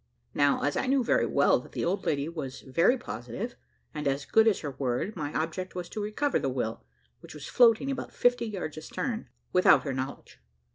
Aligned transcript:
Now, 0.33 0.63
as 0.63 0.75
I 0.75 0.87
knew 0.87 1.03
very 1.03 1.27
well 1.27 1.59
that 1.59 1.73
the 1.73 1.85
old 1.85 2.07
lady 2.07 2.27
was 2.27 2.61
very 2.61 2.97
positive, 2.97 3.55
and 3.93 4.07
as 4.07 4.25
good 4.25 4.47
as 4.47 4.61
her 4.61 4.71
word, 4.71 5.15
my 5.15 5.31
object 5.35 5.75
was 5.75 5.87
to 5.89 6.01
recover 6.01 6.39
the 6.39 6.49
will, 6.49 6.83
which 7.19 7.35
was 7.35 7.45
floating 7.45 7.91
about 7.91 8.11
fifty 8.11 8.47
yards 8.47 8.79
astern, 8.79 9.29
without 9.53 9.83
her 9.83 9.93
knowledge. 9.93 10.39